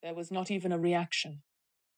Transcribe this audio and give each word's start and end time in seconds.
There 0.00 0.14
was 0.14 0.30
not 0.30 0.48
even 0.48 0.70
a 0.70 0.78
reaction. 0.78 1.42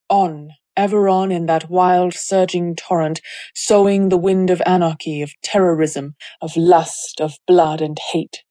On, 0.08 0.52
ever 0.74 1.06
on 1.10 1.30
in 1.30 1.44
that 1.46 1.68
wild, 1.68 2.14
surging 2.14 2.74
torrent, 2.74 3.20
sowing 3.54 4.08
the 4.08 4.16
wind 4.16 4.48
of 4.48 4.62
anarchy, 4.64 5.20
of 5.20 5.32
terrorism, 5.42 6.14
of 6.40 6.56
lust, 6.56 7.20
of 7.20 7.34
blood 7.46 7.82
and 7.82 7.98
hate, 8.12 8.42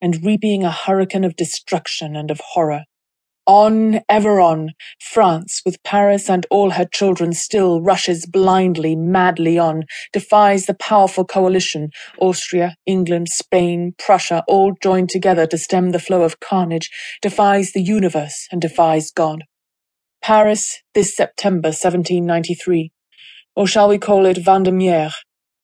and 0.00 0.24
reaping 0.24 0.64
a 0.64 0.70
hurricane 0.70 1.22
of 1.22 1.36
destruction 1.36 2.16
and 2.16 2.30
of 2.30 2.40
horror. 2.52 2.84
On, 3.46 4.00
ever 4.08 4.40
on, 4.40 4.70
France, 4.98 5.60
with 5.66 5.82
Paris 5.82 6.30
and 6.30 6.46
all 6.50 6.70
her 6.70 6.86
children 6.86 7.34
still, 7.34 7.82
rushes 7.82 8.24
blindly, 8.24 8.96
madly 8.96 9.58
on, 9.58 9.82
defies 10.14 10.64
the 10.64 10.72
powerful 10.72 11.26
coalition, 11.26 11.90
Austria, 12.18 12.76
England, 12.86 13.28
Spain, 13.28 13.92
Prussia, 13.98 14.42
all 14.48 14.72
joined 14.82 15.10
together 15.10 15.46
to 15.46 15.58
stem 15.58 15.90
the 15.90 15.98
flow 15.98 16.22
of 16.22 16.40
carnage, 16.40 16.88
defies 17.20 17.72
the 17.72 17.82
universe 17.82 18.48
and 18.50 18.62
defies 18.62 19.10
God. 19.10 19.44
Paris, 20.22 20.80
this 20.94 21.14
September 21.14 21.68
1793. 21.68 22.92
Or 23.54 23.66
shall 23.66 23.90
we 23.90 23.98
call 23.98 24.24
it 24.24 24.38
Vendemiaire, 24.38 25.12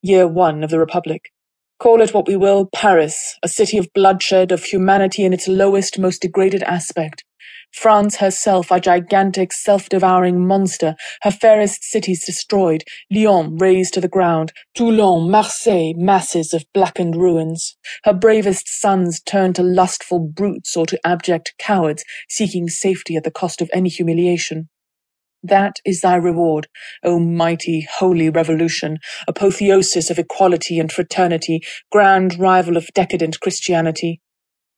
year 0.03 0.27
one 0.27 0.63
of 0.63 0.69
the 0.69 0.77
Republic? 0.77 1.31
Call 1.79 1.99
it 2.01 2.13
what 2.13 2.27
we 2.27 2.37
will, 2.37 2.69
Paris, 2.71 3.39
a 3.41 3.47
city 3.47 3.79
of 3.79 3.87
bloodshed, 3.95 4.51
of 4.51 4.65
humanity 4.65 5.25
in 5.25 5.33
its 5.33 5.47
lowest, 5.47 5.97
most 5.97 6.21
degraded 6.21 6.61
aspect. 6.61 7.23
France 7.71 8.17
herself, 8.17 8.69
a 8.69 8.79
gigantic, 8.79 9.53
self-devouring 9.53 10.45
monster, 10.45 10.95
her 11.21 11.31
fairest 11.31 11.83
cities 11.83 12.25
destroyed, 12.25 12.83
Lyon 13.09 13.57
razed 13.57 13.93
to 13.93 14.01
the 14.01 14.07
ground, 14.07 14.51
Toulon, 14.75 15.31
Marseille, 15.31 15.93
masses 15.95 16.53
of 16.53 16.65
blackened 16.73 17.15
ruins. 17.15 17.77
Her 18.03 18.13
bravest 18.13 18.67
sons 18.67 19.21
turned 19.21 19.55
to 19.55 19.63
lustful 19.63 20.19
brutes 20.19 20.75
or 20.75 20.85
to 20.87 20.99
abject 21.05 21.53
cowards, 21.57 22.03
seeking 22.29 22.67
safety 22.67 23.15
at 23.15 23.23
the 23.23 23.31
cost 23.31 23.61
of 23.61 23.69
any 23.73 23.89
humiliation. 23.89 24.69
That 25.43 25.77
is 25.85 26.01
thy 26.01 26.15
reward, 26.17 26.67
O 27.03 27.19
mighty, 27.19 27.87
holy 27.99 28.29
revolution, 28.29 28.99
apotheosis 29.27 30.11
of 30.11 30.19
equality 30.19 30.77
and 30.77 30.91
fraternity, 30.91 31.61
grand 31.91 32.37
rival 32.37 32.77
of 32.77 32.93
decadent 32.93 33.39
Christianity. 33.39 34.21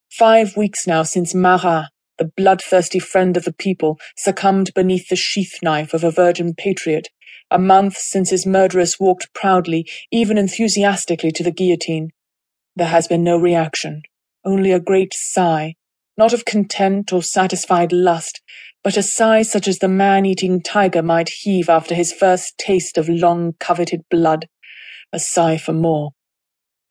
Five 0.10 0.56
weeks 0.56 0.88
now 0.88 1.04
since 1.04 1.34
Marat, 1.34 1.88
the 2.18 2.32
bloodthirsty 2.38 3.00
friend 3.00 3.36
of 3.38 3.46
the 3.46 3.54
people, 3.54 4.00
succumbed 4.18 4.74
beneath 4.74 5.10
the 5.10 5.16
sheath 5.16 5.60
knife 5.62 5.94
of 5.94 6.04
a 6.04 6.12
virgin 6.12 6.54
patriot, 6.54 7.10
a 7.50 7.60
month 7.60 7.98
since 7.98 8.30
his 8.30 8.46
murderess 8.46 9.00
walked 9.00 9.34
proudly, 9.34 9.86
even 10.12 10.38
enthusiastically, 10.38 11.32
to 11.32 11.44
the 11.44 11.52
guillotine. 11.52 12.10
There 12.76 12.88
has 12.88 13.08
been 13.08 13.24
no 13.24 13.38
reaction, 13.38 14.02
only 14.44 14.72
a 14.72 14.80
great 14.80 15.14
sigh, 15.14 15.76
not 16.18 16.34
of 16.34 16.46
content 16.46 17.12
or 17.14 17.24
satisfied 17.24 17.92
lust, 17.92 18.42
but 18.84 18.98
a 18.98 19.04
sigh 19.04 19.42
such 19.42 19.68
as 19.68 19.80
the 19.80 19.88
man-eating 19.88 20.62
tiger 20.62 21.02
might 21.02 21.30
heave 21.30 21.70
after 21.70 21.96
his 21.96 22.12
first 22.12 22.58
taste 22.58 22.98
of 22.98 23.10
long-coveted 23.10 24.02
blood, 24.10 24.48
a 25.12 25.20
sigh 25.20 25.58
for 25.58 25.74
more. 25.74 26.12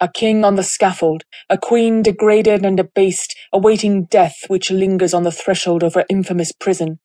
A 0.03 0.09
king 0.09 0.45
on 0.45 0.57
the 0.57 0.65
scaffold, 0.65 1.23
a 1.49 1.57
queen 1.57 2.03
degraded 2.03 2.67
and 2.67 2.81
abased, 2.81 3.37
awaiting 3.53 4.07
death 4.07 4.35
which 4.49 4.69
lingers 4.69 5.15
on 5.15 5.23
the 5.23 5.31
threshold 5.31 5.85
of 5.85 5.95
her 5.95 6.05
infamous 6.11 6.51
prison. 6.51 6.99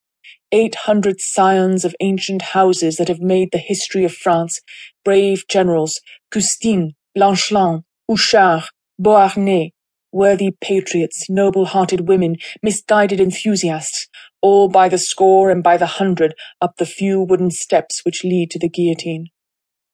Eight 0.51 0.73
hundred 0.73 1.21
scions 1.21 1.85
of 1.85 1.95
ancient 1.99 2.41
houses 2.41 2.95
that 2.95 3.07
have 3.07 3.19
made 3.19 3.49
the 3.51 3.59
history 3.59 4.03
of 4.03 4.15
France, 4.15 4.61
brave 5.05 5.43
generals, 5.47 6.01
Custine, 6.31 6.95
Blanchelande, 7.15 7.83
Houchard, 8.09 8.63
Beauharnais, 8.97 9.73
worthy 10.11 10.55
patriots, 10.59 11.29
noble-hearted 11.29 12.07
women, 12.07 12.37
misguided 12.63 13.19
enthusiasts, 13.19 14.07
all 14.41 14.69
by 14.69 14.89
the 14.89 14.97
score 14.97 15.51
and 15.51 15.61
by 15.61 15.77
the 15.77 15.85
hundred 15.85 16.33
up 16.59 16.77
the 16.77 16.85
few 16.87 17.21
wooden 17.21 17.51
steps 17.51 18.01
which 18.03 18.23
lead 18.23 18.49
to 18.49 18.57
the 18.57 18.67
guillotine. 18.67 19.27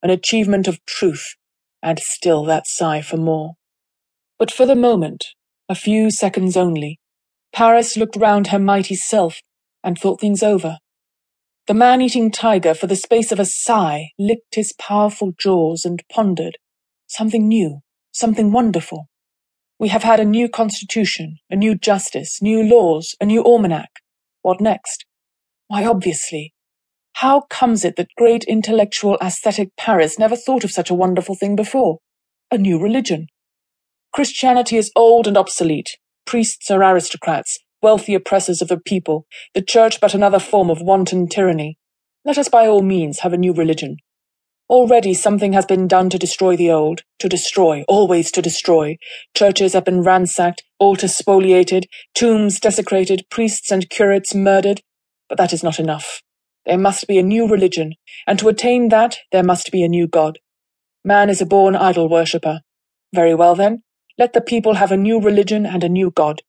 An 0.02 0.08
achievement 0.08 0.66
of 0.66 0.82
truth, 0.86 1.34
and 1.84 2.00
still 2.00 2.44
that 2.44 2.66
sigh 2.66 3.02
for 3.02 3.18
more. 3.18 3.52
But 4.38 4.50
for 4.50 4.64
the 4.64 4.74
moment, 4.74 5.26
a 5.68 5.74
few 5.74 6.10
seconds 6.10 6.56
only, 6.56 6.98
Paris 7.52 7.96
looked 7.96 8.16
round 8.16 8.48
her 8.48 8.58
mighty 8.58 8.96
self 8.96 9.36
and 9.84 9.98
thought 9.98 10.20
things 10.20 10.42
over. 10.42 10.78
The 11.66 11.74
man-eating 11.74 12.30
tiger, 12.30 12.74
for 12.74 12.86
the 12.86 12.96
space 12.96 13.30
of 13.30 13.38
a 13.38 13.44
sigh, 13.44 14.08
licked 14.18 14.54
his 14.54 14.72
powerful 14.78 15.32
jaws 15.38 15.84
and 15.84 16.02
pondered. 16.10 16.56
Something 17.06 17.46
new, 17.46 17.80
something 18.12 18.50
wonderful. 18.50 19.08
We 19.78 19.88
have 19.88 20.02
had 20.02 20.20
a 20.20 20.24
new 20.24 20.48
constitution, 20.48 21.36
a 21.50 21.56
new 21.56 21.76
justice, 21.76 22.40
new 22.40 22.62
laws, 22.62 23.14
a 23.20 23.26
new 23.26 23.44
almanac. 23.44 23.90
What 24.40 24.60
next? 24.60 25.04
Why, 25.68 25.84
obviously, 25.84 26.53
how 27.14 27.42
comes 27.42 27.84
it 27.84 27.96
that 27.96 28.08
great 28.16 28.44
intellectual 28.44 29.16
aesthetic 29.22 29.70
Paris 29.76 30.18
never 30.18 30.34
thought 30.34 30.64
of 30.64 30.72
such 30.72 30.90
a 30.90 30.94
wonderful 30.94 31.36
thing 31.36 31.54
before? 31.54 31.98
A 32.50 32.58
new 32.58 32.78
religion. 32.78 33.28
Christianity 34.12 34.76
is 34.76 34.90
old 34.96 35.26
and 35.26 35.36
obsolete. 35.36 35.96
Priests 36.26 36.70
are 36.70 36.82
aristocrats, 36.82 37.58
wealthy 37.80 38.14
oppressors 38.14 38.60
of 38.60 38.68
the 38.68 38.78
people, 38.78 39.26
the 39.54 39.62
church 39.62 40.00
but 40.00 40.12
another 40.12 40.40
form 40.40 40.70
of 40.70 40.82
wanton 40.82 41.28
tyranny. 41.28 41.78
Let 42.24 42.36
us 42.36 42.48
by 42.48 42.66
all 42.66 42.82
means 42.82 43.20
have 43.20 43.32
a 43.32 43.38
new 43.38 43.52
religion. 43.52 43.98
Already 44.68 45.14
something 45.14 45.52
has 45.52 45.66
been 45.66 45.86
done 45.86 46.10
to 46.10 46.18
destroy 46.18 46.56
the 46.56 46.70
old, 46.70 47.02
to 47.20 47.28
destroy, 47.28 47.84
always 47.86 48.32
to 48.32 48.42
destroy. 48.42 48.96
Churches 49.36 49.72
have 49.72 49.84
been 49.84 50.02
ransacked, 50.02 50.64
altars 50.80 51.14
spoliated, 51.14 51.86
tombs 52.14 52.58
desecrated, 52.58 53.26
priests 53.30 53.70
and 53.70 53.88
curates 53.88 54.34
murdered. 54.34 54.80
But 55.28 55.38
that 55.38 55.52
is 55.52 55.62
not 55.62 55.78
enough. 55.78 56.22
There 56.66 56.78
must 56.78 57.06
be 57.06 57.18
a 57.18 57.22
new 57.22 57.46
religion, 57.46 57.94
and 58.26 58.38
to 58.38 58.48
attain 58.48 58.88
that 58.88 59.18
there 59.32 59.42
must 59.42 59.70
be 59.70 59.82
a 59.82 59.88
new 59.88 60.06
God. 60.06 60.38
Man 61.04 61.28
is 61.28 61.40
a 61.40 61.46
born 61.46 61.76
idol 61.76 62.08
worshipper. 62.08 62.60
Very 63.14 63.34
well 63.34 63.54
then, 63.54 63.82
let 64.16 64.32
the 64.32 64.40
people 64.40 64.74
have 64.74 64.90
a 64.90 64.96
new 64.96 65.20
religion 65.20 65.66
and 65.66 65.84
a 65.84 65.88
new 65.88 66.10
God. 66.10 66.40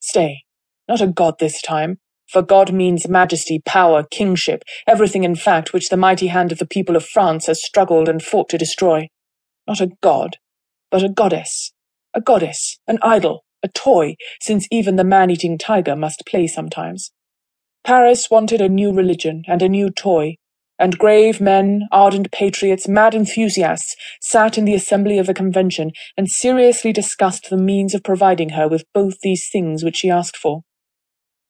Stay, 0.00 0.44
not 0.88 1.00
a 1.00 1.06
God 1.06 1.38
this 1.38 1.62
time, 1.62 1.98
for 2.28 2.42
God 2.42 2.72
means 2.72 3.08
majesty, 3.08 3.60
power, 3.64 4.04
kingship, 4.10 4.62
everything 4.86 5.24
in 5.24 5.36
fact 5.36 5.72
which 5.72 5.88
the 5.88 5.96
mighty 5.96 6.28
hand 6.28 6.50
of 6.52 6.58
the 6.58 6.66
people 6.66 6.96
of 6.96 7.04
France 7.04 7.46
has 7.46 7.64
struggled 7.64 8.08
and 8.08 8.22
fought 8.22 8.48
to 8.48 8.58
destroy. 8.58 9.08
Not 9.66 9.80
a 9.80 9.90
God, 10.00 10.36
but 10.90 11.04
a 11.04 11.08
goddess. 11.08 11.72
A 12.12 12.20
goddess, 12.20 12.80
an 12.88 12.98
idol, 13.02 13.44
a 13.62 13.68
toy, 13.68 14.16
since 14.40 14.66
even 14.72 14.96
the 14.96 15.04
man-eating 15.04 15.58
tiger 15.58 15.94
must 15.94 16.24
play 16.26 16.48
sometimes. 16.48 17.12
Paris 17.84 18.30
wanted 18.30 18.60
a 18.60 18.68
new 18.68 18.92
religion 18.92 19.42
and 19.48 19.62
a 19.62 19.68
new 19.68 19.90
toy, 19.90 20.36
and 20.78 20.98
grave 20.98 21.40
men, 21.40 21.82
ardent 21.90 22.30
patriots, 22.30 22.86
mad 22.86 23.14
enthusiasts 23.14 23.96
sat 24.20 24.58
in 24.58 24.64
the 24.64 24.74
assembly 24.74 25.18
of 25.18 25.26
the 25.26 25.34
convention 25.34 25.90
and 26.16 26.28
seriously 26.28 26.92
discussed 26.92 27.48
the 27.48 27.56
means 27.56 27.94
of 27.94 28.02
providing 28.02 28.50
her 28.50 28.68
with 28.68 28.84
both 28.92 29.14
these 29.22 29.48
things 29.50 29.82
which 29.82 29.96
she 29.96 30.10
asked 30.10 30.36
for. 30.36 30.62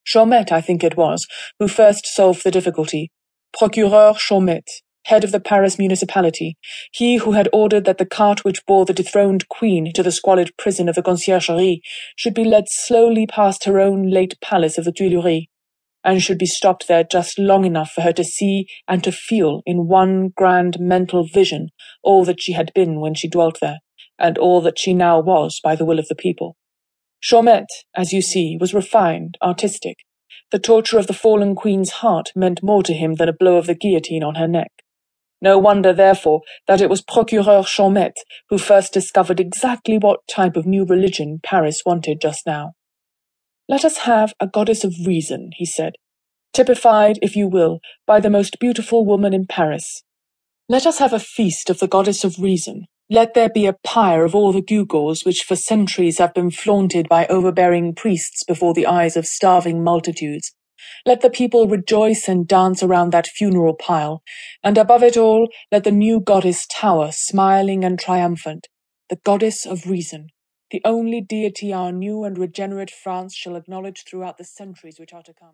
Chaumette, 0.04 0.52
I 0.52 0.60
think 0.60 0.82
it 0.82 0.96
was, 0.96 1.26
who 1.58 1.68
first 1.68 2.06
solved 2.06 2.44
the 2.44 2.50
difficulty. 2.50 3.10
Procureur 3.56 4.14
Chaumette, 4.14 4.82
head 5.04 5.24
of 5.24 5.32
the 5.32 5.41
Paris 5.41 5.78
municipality, 5.78 6.56
he 6.92 7.16
who 7.16 7.32
had 7.32 7.48
ordered 7.52 7.84
that 7.84 7.98
the 7.98 8.06
cart 8.06 8.44
which 8.44 8.64
bore 8.66 8.84
the 8.84 8.92
dethroned 8.92 9.48
queen 9.48 9.92
to 9.94 10.02
the 10.02 10.12
squalid 10.12 10.52
prison 10.56 10.88
of 10.88 10.94
the 10.94 11.02
Conciergerie 11.02 11.80
should 12.16 12.34
be 12.34 12.44
led 12.44 12.64
slowly 12.68 13.26
past 13.26 13.64
her 13.64 13.80
own 13.80 14.08
late 14.08 14.34
palace 14.41 14.78
of 14.78 14.84
the 14.84 14.92
Tuileries 14.92 15.47
and 16.05 16.22
should 16.22 16.38
be 16.38 16.47
stopped 16.47 16.88
there 16.88 17.05
just 17.05 17.38
long 17.38 17.65
enough 17.65 17.93
for 17.93 18.00
her 18.00 18.12
to 18.12 18.25
see 18.25 18.66
and 18.88 19.05
to 19.05 19.12
feel 19.12 19.62
in 19.66 19.88
one 19.88 20.31
grand 20.34 20.78
mental 20.81 21.27
vision 21.27 21.69
all 22.03 22.25
that 22.25 22.41
she 22.41 22.53
had 22.53 22.72
been 22.75 23.00
when 23.00 23.15
she 23.15 23.28
dwelt 23.28 23.59
there, 23.61 23.78
and 24.19 24.39
all 24.39 24.60
that 24.60 24.78
she 24.78 24.94
now 24.94 25.21
was 25.21 25.60
by 25.62 25.75
the 25.75 25.84
will 25.84 25.99
of 25.99 26.09
the 26.09 26.15
people. 26.15 26.56
Chaumette, 27.21 27.69
as 27.94 28.12
you 28.12 28.22
see, 28.22 28.56
was 28.59 28.72
refined, 28.72 29.37
artistic. 29.43 29.99
The 30.50 30.59
torture 30.59 30.99
of 30.99 31.06
the 31.06 31.12
fallen 31.12 31.55
queen's 31.55 31.91
heart 31.91 32.30
meant 32.34 32.63
more 32.63 32.83
to 32.83 32.95
him 32.95 33.15
than 33.15 33.28
a 33.28 33.34
blow 33.34 33.57
of 33.57 33.66
the 33.66 33.74
guillotine 33.74 34.24
on 34.24 34.36
her 34.36 34.48
neck. 34.48 34.72
No 35.42 35.59
wonder, 35.59 35.92
therefore, 35.92 36.41
that 36.66 36.80
it 36.80 36.91
was 36.91 37.03
Procureur 37.03 37.63
Chaumette 37.63 38.16
who 38.48 38.59
first 38.59 38.92
discovered 38.92 39.41
exactly 39.41 39.97
what 39.97 40.21
type 40.28 40.57
of 40.57 40.66
new 40.66 40.84
religion 40.84 41.41
Paris 41.42 41.83
wanted 41.86 42.21
just 42.21 42.47
now. 42.47 42.72
Let 43.69 43.84
us 43.84 43.98
have 43.98 44.34
a 44.41 44.48
goddess 44.48 44.83
of 44.83 44.95
reason, 45.07 45.51
he 45.54 45.65
said, 45.65 45.92
typified, 46.52 47.18
if 47.22 47.36
you 47.36 47.48
will, 47.48 47.80
by 48.06 48.20
the 48.20 48.30
most 48.30 48.58
beautiful 48.60 49.04
woman 49.04 49.32
in 49.32 49.47
Paris. 49.47 50.02
Let 50.68 50.86
us 50.86 50.98
have 50.98 51.12
a 51.12 51.18
feast 51.18 51.70
of 51.70 51.78
the 51.78 51.88
goddess 51.88 52.24
of 52.24 52.38
reason. 52.38 52.86
Let 53.08 53.34
there 53.34 53.48
be 53.48 53.66
a 53.66 53.76
pyre 53.84 54.24
of 54.24 54.34
all 54.34 54.52
the 54.52 54.62
gewgaws 54.62 55.24
which 55.24 55.42
for 55.42 55.56
centuries 55.56 56.18
have 56.18 56.32
been 56.32 56.50
flaunted 56.50 57.08
by 57.08 57.26
overbearing 57.26 57.94
priests 57.94 58.44
before 58.44 58.72
the 58.72 58.86
eyes 58.86 59.16
of 59.16 59.26
starving 59.26 59.82
multitudes. 59.82 60.54
Let 61.04 61.20
the 61.20 61.30
people 61.30 61.66
rejoice 61.66 62.28
and 62.28 62.47
dance 62.47 62.82
around 62.82 63.12
that 63.12 63.26
funeral 63.26 63.74
pile, 63.74 64.22
and 64.62 64.78
above 64.78 65.02
it 65.02 65.16
all 65.16 65.48
let 65.72 65.84
the 65.84 65.91
new 65.91 66.20
goddess 66.20 66.66
tower 66.70 67.10
smiling 67.12 67.84
and 67.84 67.98
triumphant, 67.98 68.68
the 69.08 69.18
goddess 69.24 69.66
of 69.66 69.86
reason 69.86 70.28
the 70.70 70.80
only 70.84 71.20
deity 71.20 71.72
our 71.72 71.91
new 71.91 72.22
and 72.22 72.38
regenerate 72.38 72.91
France 72.91 73.34
shall 73.34 73.56
acknowledge 73.56 74.04
throughout 74.08 74.38
the 74.38 74.44
centuries 74.44 74.98
which 75.00 75.12
are 75.12 75.22
to 75.22 75.34
come. 75.34 75.48